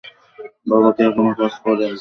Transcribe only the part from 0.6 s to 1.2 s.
বাবা কি